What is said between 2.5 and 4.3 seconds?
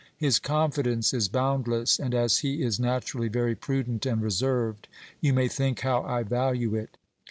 is naturally very prudent and